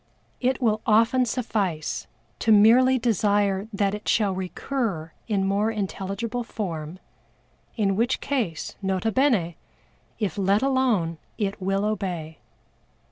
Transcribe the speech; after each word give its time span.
It 0.39 0.59
will 0.59 0.81
often 0.87 1.25
suffice 1.27 2.07
to 2.39 2.51
merely 2.51 2.97
desire 2.97 3.67
that 3.71 3.93
it 3.93 4.07
shall 4.07 4.33
recur 4.33 5.11
in 5.27 5.45
more 5.45 5.69
intelligible 5.69 6.43
form 6.43 6.97
in 7.77 7.95
which 7.95 8.19
case, 8.19 8.75
nota 8.81 9.11
bene 9.11 9.53
if 10.17 10.39
let 10.39 10.63
alone 10.63 11.19
it 11.37 11.61
will 11.61 11.85
obey. 11.85 12.39